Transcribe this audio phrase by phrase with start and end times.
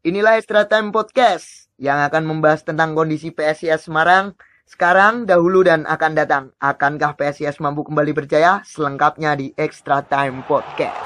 [0.00, 4.32] Inilah Extra Time Podcast yang akan membahas tentang kondisi PSIS Semarang
[4.64, 6.44] sekarang, dahulu, dan akan datang.
[6.56, 8.64] Akankah PSIS mampu kembali berjaya?
[8.64, 10.96] Selengkapnya di Extra Time Podcast.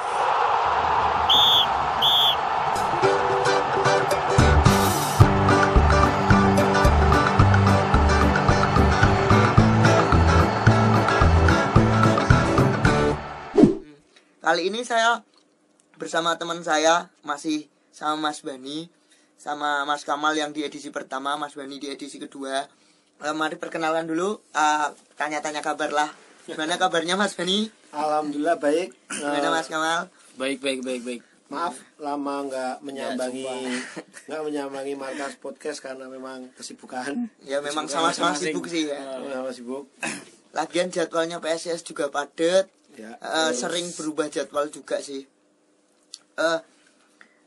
[14.39, 15.27] Kali ini saya
[15.99, 18.91] bersama teman saya masih sama Mas Bani
[19.39, 22.65] sama Mas Kamal yang di edisi pertama, Mas Bani di edisi kedua.
[23.21, 26.09] Eh, mari perkenalkan dulu, eh, tanya-tanya kabar lah.
[26.49, 27.69] Gimana kabarnya Mas Bani?
[27.93, 28.97] Alhamdulillah baik.
[29.13, 30.09] Gimana Mas Kamal?
[30.41, 31.23] Baik, baik, baik, baik.
[31.53, 33.53] Maaf lama nggak menyambangi Ya,
[34.33, 37.29] nggak menyambangi markas podcast karena memang kesibukan.
[37.45, 38.99] Ya memang sama-sama sibuk sih ya.
[39.21, 39.87] Sama sibuk.
[40.57, 42.67] Lagian jadwalnya PSIS juga padat,
[42.97, 43.15] Ya.
[43.21, 45.29] eh, terus sering berubah jadwal juga sih.
[46.35, 46.59] Eh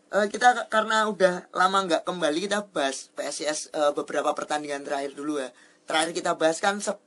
[0.10, 5.38] eh, kita karena udah lama nggak kembali kita bahas PSIS eh, beberapa pertandingan terakhir dulu
[5.38, 5.50] ya.
[5.84, 7.00] Terakhir kita bahas kan se-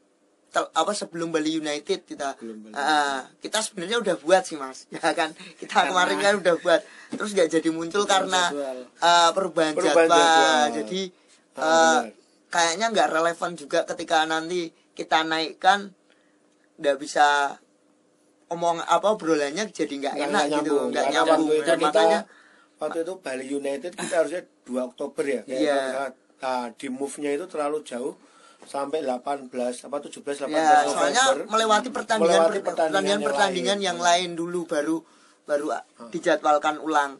[0.49, 5.13] tel- apa sebelum Bali United kita Bali Eh, kita sebenarnya udah buat sih mas ya
[5.13, 8.79] kan kita kemarin kan udah buat terus nggak jadi muncul karena jadwal.
[8.83, 10.19] eh, perubahan, Perubahan jadwal.
[10.19, 10.67] jadwal.
[10.75, 11.01] jadi
[11.53, 12.03] Ah, benar.
[12.49, 14.61] kayaknya nggak relevan juga ketika nanti
[14.93, 15.93] kita naikkan
[16.77, 17.57] nggak bisa
[18.49, 22.21] omong apa obrolannya jadi nggak enak gitu nggak Karena nyambung Nah, kita makanya
[22.81, 25.43] waktu itu Bali United kita harusnya 2 Oktober ya.
[25.45, 26.11] Iya.
[26.41, 28.17] Nah, di move-nya itu terlalu jauh
[28.65, 29.49] sampai 18
[29.89, 30.85] apa 17 18 ya November.
[30.89, 33.89] soalnya melewati pertandingan Melewati per- pertandingan pertandingan yang pertandingan lain.
[33.89, 34.97] yang lain dulu baru
[35.49, 37.17] baru ah, dijadwalkan ulang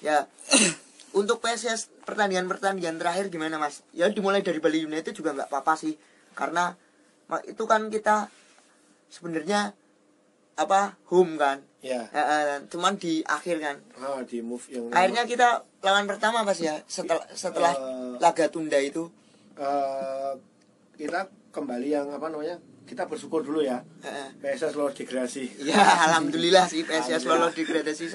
[0.00, 0.24] ya
[1.20, 5.76] untuk PSS pertandingan pertandingan terakhir gimana mas ya dimulai dari Bali United juga nggak apa-apa
[5.76, 5.92] sih
[6.32, 6.72] karena
[7.44, 8.32] itu kan kita
[9.12, 9.76] sebenarnya
[10.58, 12.10] apa home kan Ya.
[12.10, 16.58] Ya, eh, cuman di akhir kan Ah, di move yang akhirnya kita lawan pertama pas
[16.58, 19.06] ya setelah setelah Eh, laga tunda itu
[19.54, 20.34] eh,
[20.94, 22.58] kita kembali yang apa namanya?
[22.82, 23.86] Kita bersyukur dulu ya.
[24.00, 24.28] Eh.
[24.38, 25.62] PSS lolos degradasi.
[25.62, 25.78] Ya,
[26.10, 28.10] alhamdulillah sih PSS lolos degradasi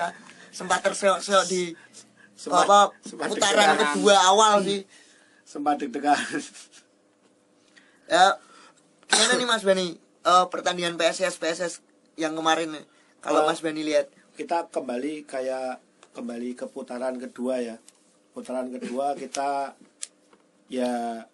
[0.52, 1.72] sempat terseok-seok di
[2.36, 4.84] Sempat- apa sempat putaran kedua awal sih.
[5.48, 6.20] Sempat deg-degan.
[8.06, 8.36] Ya,
[9.08, 9.88] gimana nih Mas Bani?
[9.96, 11.74] Eh, pertandingan PSS PSS
[12.20, 12.86] yang kemarin nih.
[13.24, 13.48] Kalau Oh.
[13.48, 15.78] Mas Bani lihat, kita kembali kayak
[16.14, 17.76] kembali ke putaran kedua ya
[18.34, 19.78] putaran kedua kita
[20.70, 21.26] ya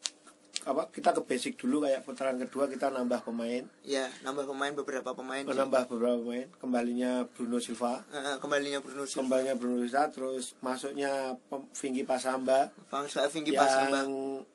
[0.61, 3.63] apa kita ke basic dulu kayak putaran kedua kita nambah pemain.
[3.81, 5.41] Ya nambah pemain beberapa pemain.
[5.41, 5.49] sih.
[5.49, 6.47] menambah beberapa pemain.
[6.57, 8.03] Kembalinya Bruno Silva.
[8.09, 12.67] Eh, kembalinya Bruno Silva, kembalinya Bruno Silva terus masuknya Vinky Pasamba.
[12.87, 14.01] Bangsa Vinky yang Pasamba.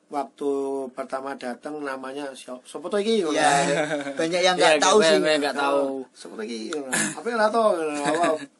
[0.05, 0.51] waktu
[0.93, 2.61] pertama datang namanya siapa?
[2.63, 3.25] To iki?
[3.33, 3.65] Ya,
[4.13, 5.17] banyak yang nggak Ya, tahu sih.
[5.17, 5.81] banyak yang nggak tahu.
[6.13, 6.69] sopo to iki?
[7.17, 7.69] Apa yang tahu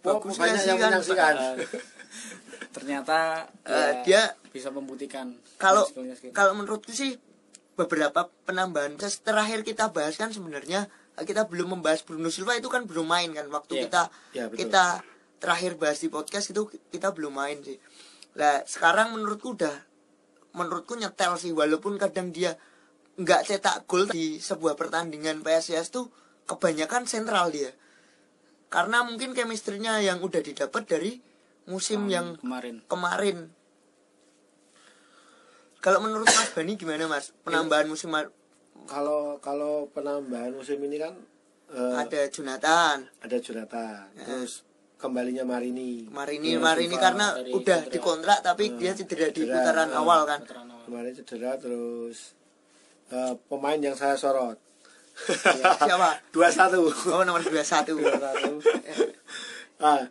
[0.01, 0.89] Bagus banyak sih yang kan.
[0.91, 1.35] menyaksikan.
[2.71, 5.87] Ternyata Eh, ya, dia bisa membuktikan kalau
[6.31, 7.15] kalau menurutku sih
[7.75, 12.87] beberapa penambahan terakhir kita bahas kan sebenarnya eh, kita belum membahas Bruno Silva itu kan
[12.87, 13.81] belum main kan waktu Iya.
[13.87, 14.59] kita Iya, betul.
[14.67, 14.85] kita
[15.37, 17.77] terakhir bahas di podcast itu kita belum main sih
[18.35, 19.75] lah sekarang menurutku udah
[20.55, 22.55] menurutku nyetel sih walaupun kadang dia
[23.15, 26.07] nggak cetak gol di sebuah pertandingan PSIS tuh
[26.47, 27.71] kebanyakan sentral dia
[28.67, 31.11] karena mungkin chemistry-nya yang udah didapat dari
[31.65, 33.37] musim Tahun yang kemarin kemarin.
[35.85, 37.29] Kalau menurut Mas Bani gimana Mas?
[37.45, 38.09] Penambahan musim
[38.85, 41.13] kalau kalau penambahan musim ini kan
[41.73, 44.61] eh, ada Jonathan, ada Jonathan terus
[45.01, 47.93] kembalinya Marini Marini, Iya, Marini karena dari udah cedera.
[47.93, 50.39] dikontrak tapi dia cedera di putaran eh, awal kan.
[50.45, 50.85] Awal.
[50.85, 52.37] kemarin cedera terus
[53.09, 54.57] eh, pemain yang saya sorot
[55.15, 56.19] Ya, siapa?
[56.35, 57.63] dua satu Oh nomor 21.
[59.87, 60.03] ah,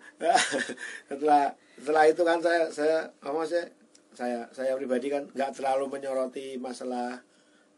[1.05, 3.61] setelah setelah itu kan saya saya apa sih
[4.15, 7.21] saya saya pribadi kan nggak terlalu menyoroti masalah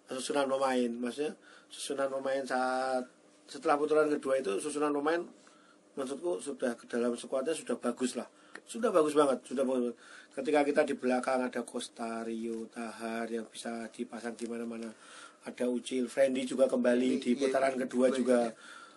[0.07, 1.35] susunan pemain maksudnya
[1.67, 3.03] susunan pemain saat
[3.45, 5.25] setelah putaran kedua itu susunan pemain
[5.93, 8.29] maksudku sudah ke dalam skuadnya sudah bagus lah
[8.63, 9.97] sudah bagus banget sudah bagus banget.
[10.35, 14.93] ketika kita di belakang ada Costa Rio Tahar yang bisa dipasang di mana-mana
[15.43, 18.15] ada Ucil Friendly juga kembali di Iya, putaran iya, kedua iya.
[18.15, 18.39] juga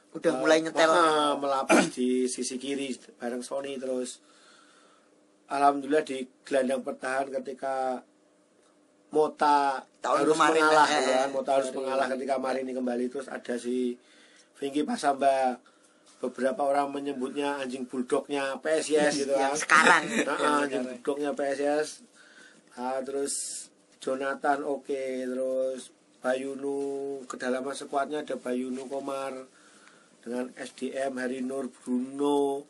[0.10, 0.90] Udah Eh, mulai nyetel.
[0.90, 4.18] ah, melapas di sisi kiri bareng Sony terus
[5.50, 8.06] alhamdulillah di gelandang pertahanan ketika
[9.10, 11.30] Mota Tahun harus kemarin, mengalah eh, ya kan?
[11.34, 13.06] Mota harus mengalah ketika Marini kembali.
[13.10, 13.98] Terus ada si
[14.62, 15.58] Vinky Pasamba
[16.22, 19.58] beberapa orang menyebutnya anjing bulldognya PSIS gitu kan.
[19.58, 20.04] sekarang.
[20.30, 22.06] Nah, anjing bulldognya PSIS
[22.80, 23.68] Ah, terus
[24.00, 25.26] Jonathan oke.
[25.26, 29.36] Terus Bayunu kedalaman sekuatnya ada Bayunu Komar
[30.24, 32.68] dengan SDM Hari Nur Bruno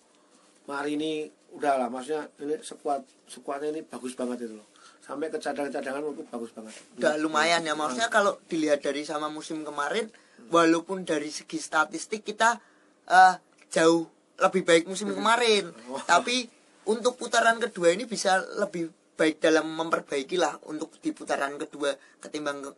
[0.70, 1.26] Marini
[1.56, 4.68] udah lah maksudnya ini sekuat sekuatnya ini bagus banget itu loh.
[5.02, 6.74] Sampai ke cadangan-cadangan itu bagus banget.
[7.02, 10.10] Udah lumayan ya maksudnya kalau dilihat dari sama musim kemarin
[10.54, 12.62] walaupun dari segi statistik kita
[13.10, 13.34] eh,
[13.74, 14.06] jauh
[14.40, 15.74] lebih baik musim kemarin.
[16.12, 16.46] Tapi
[16.90, 21.92] untuk putaran kedua ini bisa lebih baik dalam memperbaiki lah untuk di putaran kedua
[22.22, 22.70] ketimbang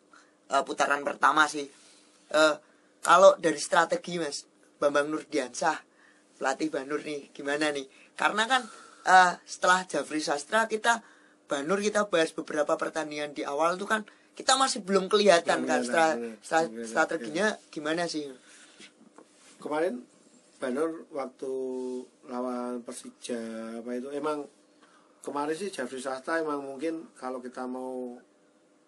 [0.49, 1.67] eh, putaran pertama sih.
[2.31, 2.55] Eh,
[3.01, 4.47] kalau dari strategi mas
[4.79, 5.77] Bambang Nurdiansah
[6.41, 7.85] pelatih Banur nih gimana nih
[8.21, 8.61] karena kan
[9.03, 11.01] eh, setelah Jafri Sastra kita
[11.49, 16.15] Banur kita bahas beberapa pertandingan di awal tuh kan kita masih belum kelihatan kan stra-
[16.39, 18.31] stra- Belum kelihatan, strateginya gimana sih?
[19.59, 19.99] Kemarin
[20.55, 21.51] Banur waktu
[22.23, 23.41] lawan Persija
[23.81, 24.45] apa itu emang
[25.19, 28.13] kemarin sih Jafri Sasta emang mungkin kalau kita mau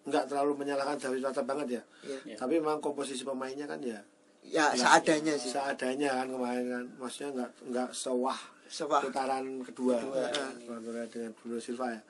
[0.06, 1.82] nggak terlalu menyalahkan Jafri Sasta banget ya.
[2.00, 2.18] Iya.
[2.24, 2.36] Iya.
[2.38, 4.00] tapi memang komposisi pemainnya kan ya.
[4.40, 5.50] Ya seadanya sih.
[5.50, 6.84] Seadanya kan kemarin kan.
[6.96, 8.38] Maksudnya nggak nggak sewah
[8.68, 9.00] Sewah.
[9.04, 12.00] putaran kedua, Kedua, Putaran dengan Bruno Silva ya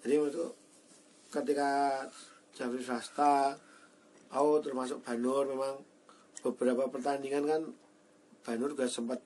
[0.00, 0.44] jadi itu
[1.30, 1.70] ketika
[2.56, 3.54] Jafri Sasta
[4.32, 5.78] out termasuk Banur memang
[6.40, 7.62] beberapa pertandingan kan
[8.46, 9.20] Banur juga sempat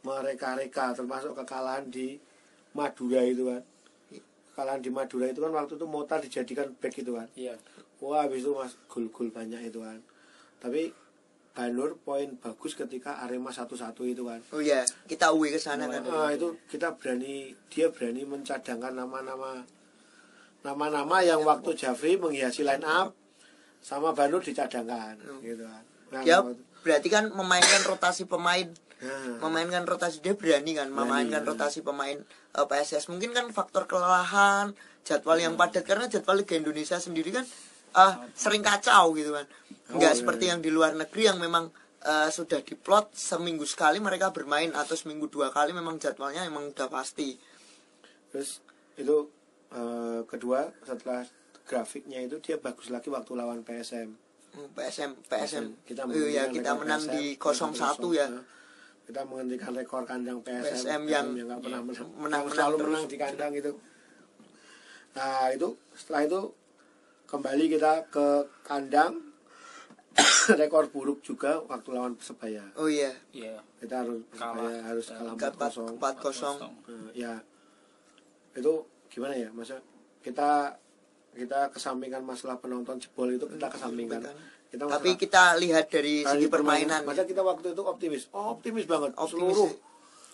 [0.00, 2.16] mereka-reka termasuk kekalahan di
[2.72, 3.62] Madura itu kan
[4.54, 7.58] kekalahan di Madura itu kan waktu itu Mota dijadikan back itu kan Iya.
[8.00, 10.00] Wah habis itu mas gol-gol banyak itu kan.
[10.56, 10.88] Tapi
[11.50, 14.38] Banur poin bagus ketika Arema satu-satu itu kan.
[14.50, 16.00] oh ya kita away ke sana kan.
[16.00, 19.66] Nah, itu kita berani dia berani mencadangkan nama-nama
[20.60, 23.16] nama-nama yang waktu Jafri menghiasi line up
[23.80, 25.82] sama Banur dicadangkan gitu kan.
[26.10, 28.68] Nah, ya waktu- berarti kan memainkan rotasi pemain
[29.00, 32.16] nah, memainkan rotasi dia berani kan memainkan Berani, rotasi pemain
[32.50, 37.44] eh, PSS mungkin kan faktor kelelahan jadwal yang padat karena jadwal Liga Indonesia sendiri kan
[37.92, 39.46] eh, sering kacau gitu kan.
[39.90, 40.50] Nggak Oh, iya, seperti iya.
[40.54, 41.70] yang di luar negeri yang memang
[42.00, 46.88] eh, sudah diplot seminggu sekali mereka bermain atau seminggu dua kali memang jadwalnya memang udah
[46.88, 47.36] pasti.
[48.30, 48.62] Terus
[48.96, 49.28] itu
[49.70, 51.26] eh, kedua setelah
[51.66, 54.10] grafiknya itu dia bagus lagi waktu lawan PSM.
[54.50, 58.26] Hmm, PSM PSM kita Oh, ya menghentikan kita rekor menang PSM, di 01 ya
[59.06, 63.04] kita menghentikan rekor kandang PSM, PSM yang- nggak pernah menang, menang- yang selalu menang menang
[63.06, 63.72] di kandang itu.
[65.14, 66.40] Nah itu setelah itu
[67.30, 68.26] kembali kita ke
[68.66, 69.30] kandang.
[70.60, 72.66] Rekor buruk juga waktu lawan persebaya.
[72.74, 73.14] Oh iya.
[73.30, 73.62] Iya.
[73.78, 74.58] kita harus Kalah.
[74.58, 76.56] Persebaya harus kalah empat 4-0 empat kosong.
[77.14, 77.38] Ya
[78.58, 78.74] itu
[79.06, 79.48] gimana ya?
[79.54, 79.78] Masa
[80.26, 80.74] kita
[81.30, 84.26] kita kesampingkan masalah penonton jebol itu kita kesampingkan.
[84.70, 87.06] kita tapi kita lihat dari segi permainan.
[87.06, 89.14] Masa kita waktu itu optimis, oh, optimis banget.
[89.14, 89.30] Optimis.
[89.34, 89.70] Seluruh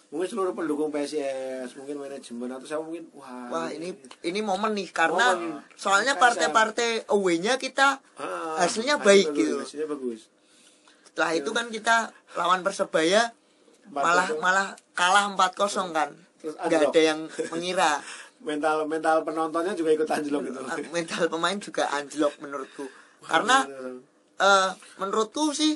[0.06, 3.50] mungkin seluruh pendukung PSIS, mungkin manajemen atau saya mungkin wah.
[3.50, 3.91] Wah ini
[4.23, 5.58] ini momen nih karena Momen.
[5.75, 9.56] soalnya partai-partai away-nya kita Ah, hasilnya hasil baik bagus, gitu.
[9.61, 10.20] Hasilnya bagus.
[11.06, 11.97] setelah itu kan kita
[12.32, 13.32] lawan persebaya
[13.88, 14.38] malah 4-0.
[14.38, 17.91] malah kalah 4-0 kan Terus nggak ada yang mengira
[18.38, 20.61] Mental mental penontonnya juga ikut anjlok gitu.
[20.93, 22.85] mental pemain juga anjlok menurutku
[23.23, 23.64] karena
[24.37, 25.75] eh, menurutku sih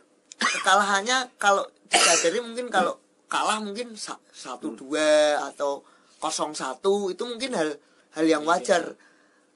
[0.54, 3.00] kekalahannya kalau disadari mungkin kalau
[3.34, 5.82] kalah mungkin sa- satu dua atau
[6.22, 7.74] kosong satu itu mungkin hal
[8.14, 8.94] hal yang wajar.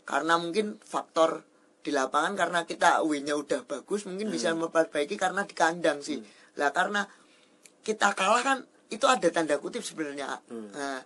[0.02, 1.46] Karena mungkin faktor
[1.78, 6.18] di lapangan karena kita away-nya udah bagus mungkin bisa memperbaiki karena di kandang sih.
[6.58, 7.06] Lah karena
[7.80, 8.58] kita kalah kan
[8.88, 10.42] itu ada tanda kutip sebenarnya.
[10.50, 10.98] Nah,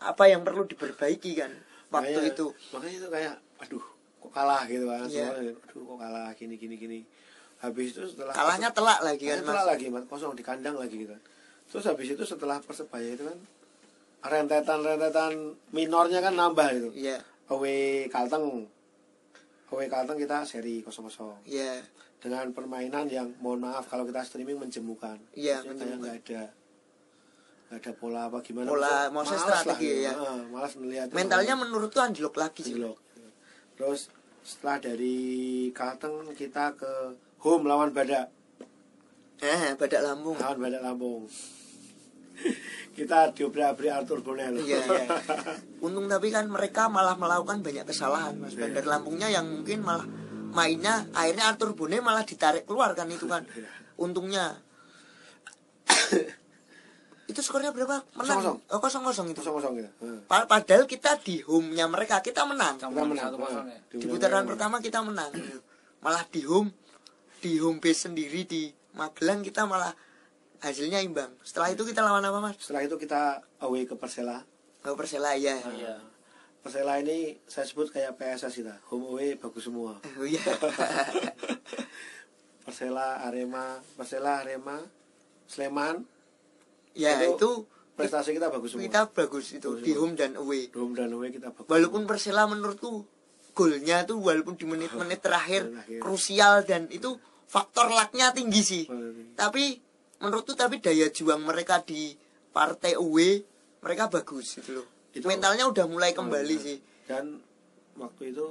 [0.00, 1.52] apa yang perlu diperbaiki kan
[1.90, 2.46] waktu Makanya- itu?
[2.72, 3.84] makanya itu kayak aduh
[4.22, 5.04] kok kalah gitu kan.
[5.06, 5.26] Iya.
[5.36, 6.98] Semua, aduh kok kalah gini gini gini.
[7.56, 9.64] Habis itu setelah kalahnya telak lagi kan mas?
[9.66, 11.14] lagi kosong di kandang lagi gitu.
[11.66, 13.38] Terus habis itu setelah persebaya itu kan
[14.26, 15.32] rentetan-rentetan
[15.70, 16.90] minornya kan nambah gitu.
[16.94, 18.66] iya Away Kalteng.
[19.70, 21.46] Away Kalteng kita seri kosong-kosong.
[21.46, 21.78] iya
[22.18, 25.14] Dengan permainan yang mohon maaf kalau kita streaming menjemukan.
[25.36, 25.98] Iya, kayak menjemukan.
[26.02, 26.42] nggak ada
[27.66, 28.66] nggak ada pola apa gimana.
[28.70, 30.06] Pola, maksudnya malas lah strategi gitu.
[30.06, 30.12] ya.
[30.14, 31.06] Heeh, malas melihat.
[31.10, 32.98] mentalnya menurutku anjlok lagi Anjlok.
[33.76, 34.00] Terus
[34.46, 35.18] setelah dari
[35.74, 36.92] Kalteng kita ke
[37.42, 38.30] home lawan Badak.
[39.38, 41.28] Eh badak lambung lawan Badak Lampung.
[42.96, 44.56] kita diobrak-abrik Arthur Bonel.
[44.58, 45.04] iya iya
[45.78, 48.68] untung tapi kan mereka malah melakukan banyak kesalahan mas Iya.
[48.68, 50.04] bandar lampungnya yang mungkin malah
[50.50, 53.68] mainnya akhirnya Arthur Bone malah ditarik keluar kan itu kan Iya.
[53.98, 54.56] untungnya
[57.26, 58.58] itu skornya berapa menang Kosong-kosong.
[58.70, 59.90] oh kosong kosong itu Kosong-kosong kita.
[59.98, 60.18] Heeh.
[60.26, 63.74] Pa- padahal kita di home nya mereka kita menang Kita Kita menang kosong ya.
[63.74, 63.98] Heeh.
[63.98, 65.32] di putaran pertama kita menang
[65.98, 66.70] malah di home
[67.38, 68.62] di home base sendiri di
[68.96, 69.92] Magelang kita malah
[70.58, 73.20] hasilnya imbang setelah itu kita lawan apa mas Setelah itu kita
[73.60, 74.40] away ke Persela.
[74.82, 76.00] oh Persela ya Iya.
[76.58, 78.74] Persela ini saya sebut kayak PSS kita.
[78.88, 80.00] Home away bagus semua.
[80.18, 80.40] oh iya
[82.62, 84.82] Persela, Arema, Persela, Arema,
[85.46, 86.02] Sleman.
[86.92, 87.50] ya Itu- itu
[87.92, 90.00] prestasi kita bagus semua kita bagus itu Bagus di semua.
[90.02, 93.04] home dan away home dan away kita bagus walaupun Persela menurutku
[93.52, 96.00] golnya tuh walaupun di menit-menit terakhir Terakhir.
[96.00, 98.84] krusial dan itu faktor lucknya tinggi sih.
[98.84, 99.34] Semua.
[99.34, 99.78] tapi
[100.16, 102.12] menurutku tapi daya juang mereka di
[102.48, 103.44] partai away
[103.78, 104.86] mereka bagus gitu loh.
[105.10, 106.64] Itu- mentalnya udah mulai Oh, kembali iya.
[106.64, 106.76] sih.
[107.04, 107.38] Dan
[107.94, 108.46] waktu itu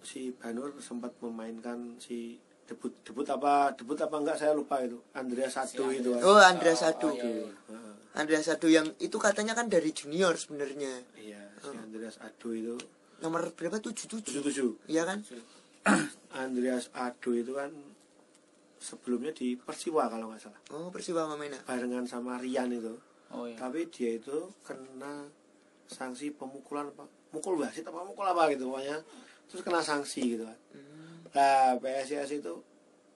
[0.00, 4.98] si Banur sempat memainkan si debut debut apa debut apa enggak saya lupa itu.
[5.12, 6.22] Andrea Sadu itu kan.
[6.22, 7.06] oh Andrea Sadu.
[7.06, 7.46] Oh, iya, iya.
[7.68, 7.94] Heeh.
[8.10, 11.04] Andrea Sadu yang itu katanya kan dari junior sebenarnya.
[11.14, 12.74] Iya si Andreas Ado itu.
[13.20, 13.76] Nomor berapa?
[13.78, 14.24] Tujuh tujuh?
[14.24, 14.70] Tujuh tujuh.
[14.88, 15.20] Iya kan?
[16.32, 17.68] Andreas Ado itu kan
[18.80, 20.60] sebelumnya di Persiwa kalau nggak salah.
[20.72, 21.60] Oh Persiwa Mamena.
[21.68, 22.96] Barengan sama Rian itu.
[23.30, 23.54] Oh iya.
[23.54, 25.22] tapi dia itu kena
[25.86, 28.98] sanksi pemukulan apa mukul wasit apa mukul apa gitu pokoknya.
[29.46, 30.58] Terus kena sanksi gitu kan
[31.30, 32.54] nah PSIS itu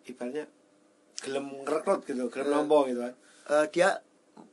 [0.06, 0.46] ibaratnya
[1.18, 4.00] gelem ngerekrut gitu gelem nompo gitu kan Eh, dia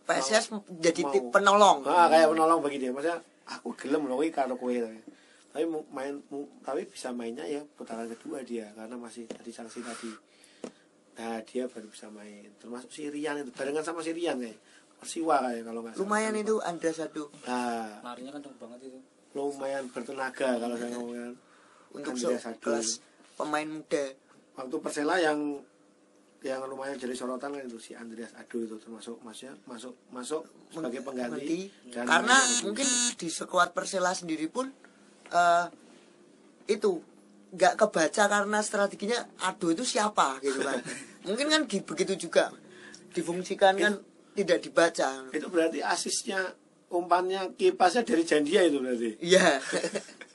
[0.04, 0.52] PSS
[0.84, 1.32] jadi Mau.
[1.32, 1.88] penolong.
[1.88, 2.92] Ah kayak penolong bagi dia.
[2.92, 5.00] Maksudnya aku gelem loh karo kowe tapi.
[5.96, 6.20] Main
[6.64, 10.12] tapi bisa mainnya ya putaran kedua dia karena masih tadi sanksi tadi
[11.22, 12.50] nah dia baru bisa main.
[12.58, 14.58] Termasuk si Rian itu barengan sama si Rian kayak
[14.98, 16.02] Persiwa kayak kalau nggak salah.
[16.02, 18.02] lumayan itu Andrea Sadu nah.
[18.02, 19.00] Larinya kenceng banget itu.
[19.38, 21.34] lumayan bertenaga kalau saya ngomongin
[21.94, 22.58] untuk Sadu.
[22.58, 23.06] kelas
[23.38, 24.06] pemain muda.
[24.58, 25.62] Waktu Persela yang
[26.42, 30.42] yang lumayan jadi sorotan kan itu si Andreas Ado itu termasuk masnya masuk masuk
[30.74, 34.74] sebagai pengganti dan karena mungkin di sekuat Persela sendiri pun
[35.30, 35.66] eh,
[36.66, 36.98] itu
[37.52, 40.40] nggak kebaca karena strateginya Ado itu siapa?
[40.40, 40.80] gitu kan.
[41.28, 42.50] Mungkin kan gi- begitu juga
[43.12, 44.00] difungsikan kan
[44.32, 45.28] tidak dibaca.
[45.36, 46.56] itu berarti asisnya
[46.88, 49.20] umpannya kipasnya dari Jandia itu berarti?
[49.20, 49.60] Iya.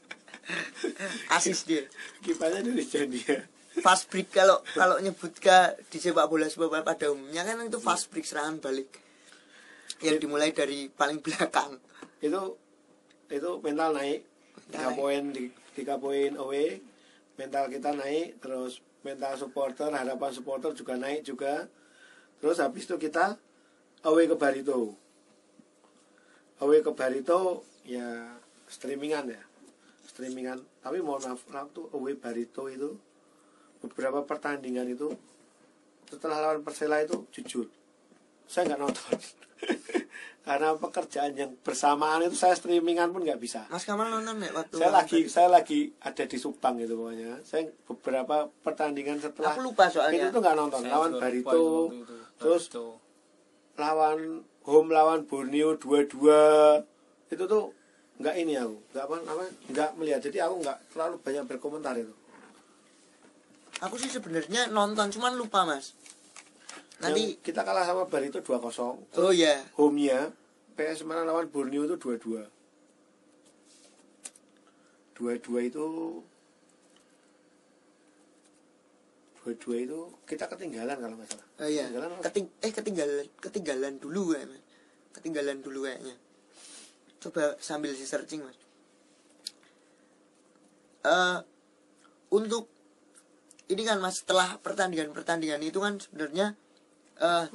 [1.36, 1.84] Asis dia.
[2.22, 3.36] Kipasnya dari Jandia.
[3.76, 8.08] Fast break kalau kalau nyebut ke di sepak bola sepak pada umumnya kan itu fast
[8.08, 8.88] break serangan balik.
[10.00, 11.76] Yang dimulai dari paling belakang.
[12.20, 12.56] Itu
[13.28, 14.24] itu mental naik.
[14.72, 15.22] Tiga poin
[15.76, 16.80] tiga poin away
[17.36, 21.68] mental kita naik terus mental supporter harapan supporter juga naik juga.
[22.42, 23.36] Terus habis itu kita
[24.04, 24.92] away ke Barito.
[26.60, 29.42] Away ke Barito ya streamingan ya.
[30.08, 30.64] Streamingan.
[30.80, 32.96] Tapi mohon maaf waktu away Barito itu
[33.84, 35.12] beberapa pertandingan itu
[36.08, 37.75] setelah lawan Persela itu jujur
[38.46, 39.16] saya nggak nonton.
[40.46, 43.66] Karena pekerjaan yang bersamaan itu saya streamingan pun nggak bisa.
[43.66, 47.42] Mas Kamal nonton ya waktu saya lagi saya lagi ada di Subang gitu pokoknya.
[47.42, 50.80] Saya beberapa pertandingan setelah aku lupa itu soalnya tuh nggak nonton.
[50.86, 51.66] Saya lawan Barito itu
[51.98, 52.16] itu.
[52.38, 52.86] terus Barito.
[53.74, 54.18] lawan
[54.62, 56.78] home lawan Borneo dua-dua.
[57.26, 57.74] Itu tuh
[58.22, 60.20] nggak ini aku nggak apa namanya nggak melihat.
[60.22, 62.14] Jadi aku nggak terlalu banyak berkomentar itu.
[63.82, 65.90] Aku sih sebenarnya nonton cuman lupa mas
[66.96, 70.32] nanti Yang kita kalah sama Barito 2-0 oh ya home-nya
[70.76, 72.48] PS Semarang lawan Borneo itu dua-dua
[75.16, 75.86] dua-dua itu
[79.40, 81.46] dua-dua itu kita ketinggalan kalau nggak salah.
[81.62, 82.18] Oh ya ketinggalan?
[82.18, 84.62] Keting eh ketinggalan ketinggalan dulu ya mas.
[85.14, 86.18] Ketinggalan dulu kayaknya.
[87.22, 88.58] Coba sambil si searching mas.
[91.06, 91.38] Eh
[92.34, 92.66] untuk
[93.70, 96.58] ini kan mas setelah pertandingan pertandingan itu kan sebenarnya
[97.16, 97.46] eh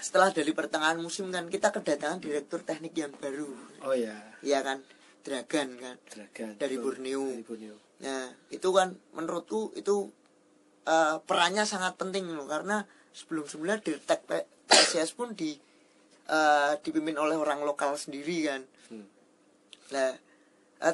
[0.00, 3.52] setelah dari pertengahan musim kan kita kedatangan direktur teknik yang baru
[3.84, 4.80] oh ya ya kan
[5.20, 6.84] Dragan kan Dragan Dari Betul.
[6.96, 7.22] Borneo.
[7.28, 10.08] dari Borneo Nah, itu kan menurutku itu
[10.88, 15.52] eh, perannya sangat penting loh karena sebelum sebelumnya Dirtek P- PSIS pun di
[16.24, 18.64] eh, dipimpin oleh orang lokal sendiri kan.
[18.88, 19.04] Hmm.
[19.92, 20.16] Nah,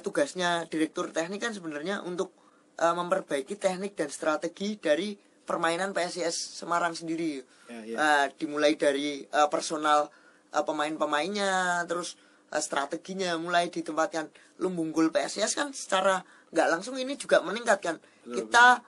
[0.03, 2.35] tugasnya direktur teknik kan sebenarnya untuk
[2.83, 5.15] eh, memperbaiki teknik dan strategi dari
[5.47, 7.41] permainan PSIS Semarang sendiri.
[7.71, 7.97] Ya, ya.
[7.97, 10.11] Eh, dimulai dari eh, personal
[10.51, 12.19] eh, pemain-pemainnya, terus
[12.51, 17.97] eh, strateginya mulai ditempatkan lumbung gol PSIS kan secara nggak langsung ini juga meningkatkan.
[18.27, 18.83] Kita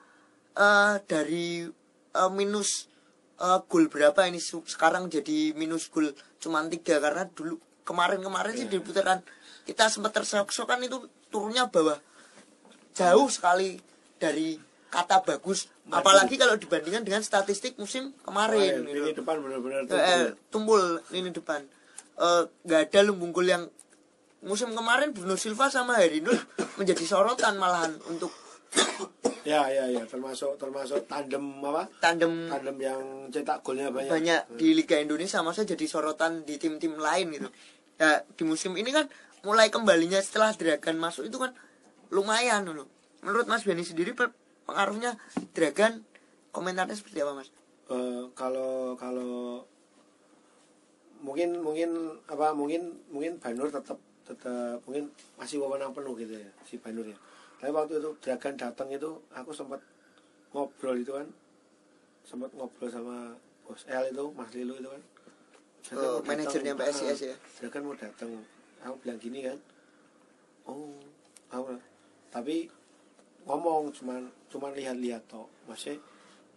[0.53, 1.63] eh, dari
[2.11, 2.91] eh, minus
[3.39, 8.79] eh, gol berapa ini sekarang jadi minus gol cuman tiga karena dulu kemarin-kemarin sih Iya.
[8.79, 9.19] diputarkan
[9.65, 11.97] kita sempat tersok kan itu turunnya bawah
[12.93, 13.77] jauh sekali
[14.15, 14.55] dari
[14.89, 15.69] kata bagus.
[15.89, 19.05] Apalagi kalau dibandingkan dengan statistik musim kemarin gitu.
[19.05, 21.01] ini depan benar-benar Eh, eh, tumpul.
[21.09, 21.61] lini depan.
[22.19, 23.63] Eh, nggak ada lumbung gol yang
[24.41, 26.35] musim kemarin Bruno Silva sama Herinul
[26.79, 28.31] menjadi sorotan malahan untuk
[29.47, 31.89] ya ya ya termasuk termasuk tandem apa?
[31.97, 33.01] Tandem tandem yang
[33.33, 34.11] cetak golnya banyak.
[34.11, 37.49] banyak di Liga Indonesia masa jadi sorotan di tim-tim lain gitu.
[37.97, 39.09] Ya di musim ini kan
[39.41, 41.55] mulai kembalinya setelah Dragan masuk itu kan
[42.13, 42.85] lumayan loh.
[43.25, 44.13] Menurut Mas Benny sendiri
[44.69, 45.11] pengaruhnya
[45.57, 46.05] Dragan
[46.53, 47.49] komentarnya seperti apa Mas?
[47.89, 49.65] Eh, kalau kalau
[51.19, 56.77] mungkin mungkin apa mungkin mungkin Banur tetap tetap mungkin masih wewenang penuh gitu ya si
[56.79, 57.17] Banur ya
[57.59, 59.81] tapi waktu itu Dragan datang itu aku sempat
[60.55, 61.27] ngobrol itu kan
[62.23, 63.35] sempat ngobrol sama
[63.67, 65.01] bos L itu Mas Lilu itu kan
[65.83, 67.35] Dragan Oh, datang, manajernya PSIS ya?
[67.59, 68.29] Dragan mau datang
[68.79, 69.57] aku bilang gini kan
[70.69, 70.95] oh
[71.51, 71.75] aku
[72.29, 72.69] tapi
[73.45, 75.47] ngomong cuman cuman lihat-lihat toh.
[75.65, 75.99] Masih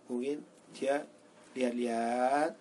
[0.08, 1.04] mungkin dia
[1.52, 2.52] lihat-lihat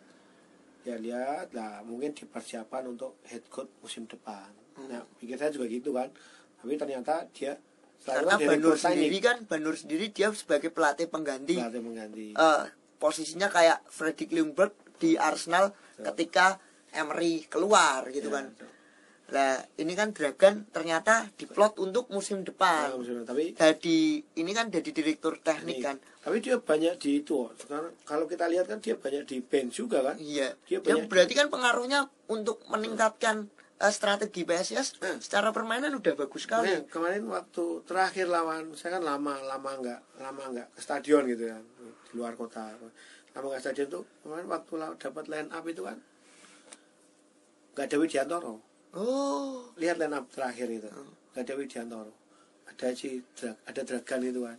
[0.81, 4.49] ya lihat lah mungkin dipersiapkan untuk head coach musim depan.
[4.81, 6.09] Nah pikir saya juga gitu kan.
[6.57, 7.57] Tapi ternyata dia
[8.01, 11.53] karena Banur sendiri kan Banur sendiri dia sebagai pelatih pengganti.
[11.57, 12.63] Pelatih mengganti eh,
[12.97, 16.57] posisinya kayak Freddy Ljungberg di Arsenal ketika
[16.91, 18.45] Emery keluar gitu Ya, kan.
[18.51, 18.69] betul.
[19.31, 23.97] Lah ini kan Dragan ternyata diplot untuk musim Nah, depan maksudnya, tapi jadi
[24.35, 25.95] ini kan jadi direktur teknik ini- kan.
[26.21, 27.49] Tapi dia banyak di itu oh.
[27.55, 30.19] sekarang kalau kita lihat kan dia banyak di bench juga kan?
[30.19, 30.59] Iya.
[30.61, 33.47] Dia dia banyak- berarti kan pengaruhnya untuk meningkatkan
[33.77, 35.17] eh, strategi PSIS Hmm.
[35.17, 36.67] secara permainan udah bagus sekali.
[36.67, 41.49] Makanya kemarin waktu terakhir lawan saya kan lama lama nggak lama nggak ke stadion gitu
[41.49, 42.67] kan di luar kota.
[43.31, 45.97] Lama nggak stadion tuh kemarin waktu dapat line up itu kan
[47.73, 48.55] nggak ada Widiantoro
[48.97, 50.89] oh lihat line terakhir itu.
[51.31, 52.13] Nggak ada Widiantoro.
[52.67, 54.57] Ada si Dra- ada Dragan itu kan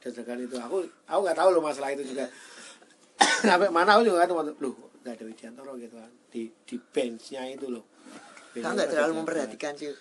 [0.00, 0.56] ada Dragan itu.
[0.60, 0.76] Aku
[1.08, 2.28] aku nggak tahu loh masalah itu juga.
[3.46, 7.48] Sampai mana aku juga kan waktu loh nggak ada Widiantoro gitu kan di di benchnya
[7.48, 7.84] itu loh
[8.50, 9.94] Benchnya nggak ada terlalu memperhatikan sih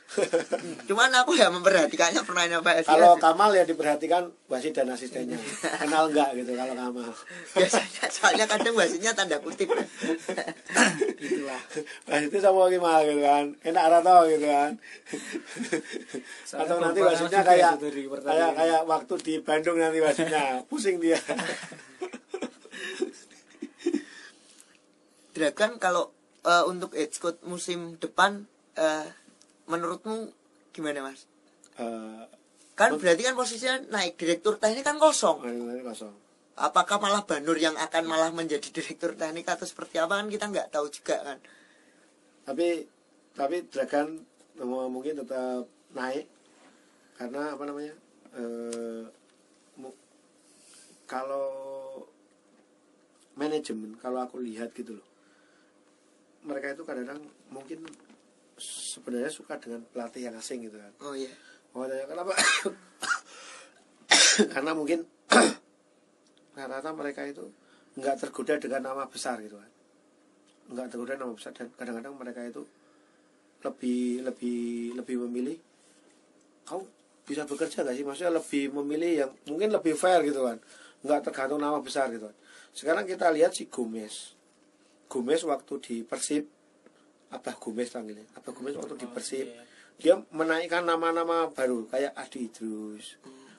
[0.90, 5.38] cuman aku ya memperhatikannya permainan PSIS Kalau Kamal ya diperhatikan wasit dan asistennya.
[5.62, 7.14] Kenal enggak gitu kalau Kamal.
[7.54, 9.70] biasanya soalnya kadang wasitnya tanda kutip
[11.22, 11.62] Itulah.
[12.10, 13.46] Wasit itu sama Kamal gitu kan.
[13.62, 14.72] Enak atau gitu kan.
[16.50, 17.74] Soalnya Atau nanti wasitnya pernah kayak
[18.26, 21.22] kayak kayak waktu di Bandung nanti wasitnya pusing dia.
[25.38, 28.46] Dragan kalau eh, untuk head coach musim depan
[28.78, 29.08] eh,
[29.68, 30.32] menurutmu
[30.72, 31.26] gimana mas?
[31.80, 32.26] Eh,
[32.80, 35.44] Kan berarti kan posisinya naik direktur teknik kan kosong.
[35.84, 36.16] kosong.
[36.56, 40.72] Apakah malah Banur yang akan malah menjadi direktur teknik atau seperti apa kan kita nggak
[40.72, 41.38] tahu juga kan.
[42.48, 42.88] Tapi
[43.36, 44.24] tapi Dragan
[44.64, 46.28] mungkin tetap naik
[47.20, 47.96] karena apa namanya?
[49.76, 50.00] Mu-
[51.04, 51.52] kalau
[53.36, 55.09] manajemen kalau aku lihat gitu loh
[56.44, 57.84] mereka itu kadang-kadang mungkin
[58.60, 60.92] sebenarnya suka dengan pelatih yang asing gitu kan.
[61.04, 61.32] Oh iya.
[61.76, 62.36] oh ya, kenapa?
[64.54, 65.04] Karena mungkin
[66.58, 67.52] rata-rata mereka itu
[68.00, 69.72] nggak tergoda dengan nama besar gitu kan.
[70.70, 72.64] Nggak tergoda nama besar dan kadang-kadang mereka itu
[73.64, 75.58] lebih lebih lebih memilih.
[76.64, 76.88] Kau
[77.28, 78.06] bisa bekerja gak sih?
[78.06, 80.62] Maksudnya lebih memilih yang mungkin lebih fair gitu kan.
[81.04, 82.38] Nggak tergantung nama besar gitu kan.
[82.72, 84.39] Sekarang kita lihat si Gomez
[85.10, 86.46] Gomez waktu di Persib
[87.30, 88.26] Abah Gomez panggilnya.
[88.34, 89.62] Abah Gomez waktu di Oh, Persib iya.
[89.98, 93.18] dia menaikkan nama-nama baru kayak Adi Idrus.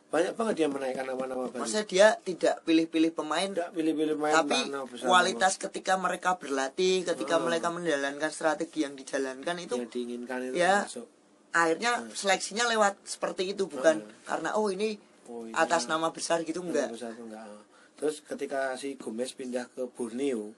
[0.08, 1.62] Banyak banget dia menaikkan nama-nama baru.
[1.62, 7.34] Maksudnya dia tidak pilih-pilih pemain tidak pilih-pilih main tapi nama kualitas ketika mereka berlatih, ketika
[7.36, 7.42] Oh.
[7.44, 11.06] mereka menjalankan strategi yang dijalankan nama itu yang diinginkan itu ya, masuk
[11.50, 16.58] akhirnya seleksinya lewat seperti itu bukan karena oh ini Oh, ini atas nama besar gitu
[16.58, 16.88] Nama enggak.
[16.90, 17.46] besar itu enggak.
[17.94, 20.50] Terus ketika si Gomez pindah ke Borneo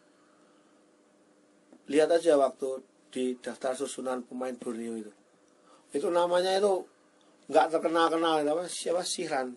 [1.86, 5.12] lihat aja waktu di daftar susunan pemain Borneo itu.
[5.90, 6.86] Itu namanya itu
[7.46, 9.02] nggak terkenal kenal apa siapa?
[9.02, 9.54] Sihran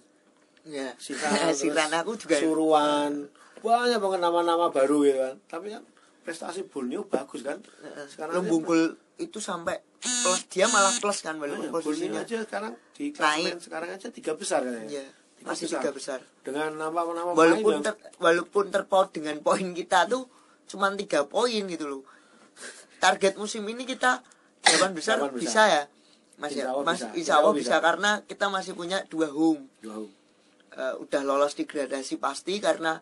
[0.66, 0.98] Ya.
[0.98, 2.36] Sihran terus aku juga.
[2.36, 3.30] Suruhan.
[3.62, 5.36] Banyak banget nama-nama baru gitu kan.
[5.48, 5.84] Tapi kan
[6.22, 7.62] prestasi Borneo bagus kan.
[8.10, 10.44] Sekarang Lumbunggul itu sampai plus.
[10.50, 13.16] Dia malah plus kan walaupun Iya, Borneo posisinya aja sekarang di Naik.
[13.16, 15.06] klasemen sekarang aja tiga besar kan Iya,
[15.42, 16.20] masih tiga besar.
[16.42, 20.28] dengan nama-nama walaupun ter, walaupun terpaut dengan poin kita tuh
[20.66, 22.02] cuma tiga poin gitu loh
[23.06, 24.26] target musim ini kita
[24.60, 25.32] delapan besar, besar.
[25.36, 25.84] bisa ya
[26.36, 27.06] mas Insya ya Allah mas bisa.
[27.06, 27.64] insya Insya Allah bisa.
[27.72, 27.76] bisa.
[27.80, 30.06] karena kita masih punya dua home yang Wow.
[30.76, 33.00] Eh, udah lolos degradasi pasti karena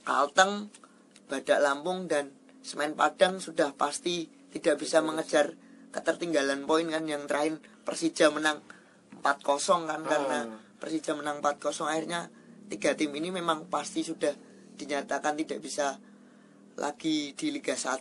[0.00, 0.72] Kalteng
[1.28, 5.52] Badak Lampung dan Semen Padang sudah pasti tidak bisa mengejar
[5.92, 8.64] ketertinggalan poin kan yang terakhir Persija menang
[9.20, 10.56] 4-0 kan karena Ah.
[10.80, 12.32] Persija menang 4-0 akhirnya
[12.72, 14.32] tiga tim ini memang pasti sudah
[14.74, 16.00] dinyatakan tidak bisa
[16.76, 18.00] lagi di Liga 1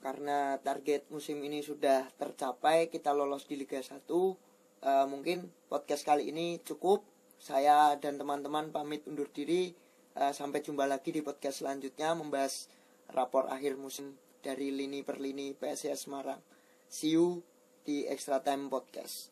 [0.00, 6.32] karena target musim ini sudah tercapai kita lolos di Liga 1 Eh, mungkin podcast kali
[6.32, 7.04] ini cukup.
[7.36, 9.76] Saya dan teman-teman pamit undur diri
[10.10, 12.66] Eh, sampai jumpa lagi di podcast selanjutnya membahas
[13.14, 16.42] rapor akhir musim dari lini per lini PSIS Semarang.
[16.90, 17.46] See you
[17.86, 19.30] di Extra Time Podcast